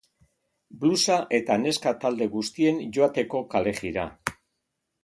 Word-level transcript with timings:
Blusa 0.83 1.17
eta 1.39 1.57
neska 1.65 1.93
talde 2.07 2.29
guztien 2.37 2.83
joateko 2.99 3.45
kalejira. 3.55 4.09